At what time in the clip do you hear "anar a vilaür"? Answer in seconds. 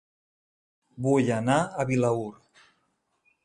1.37-2.35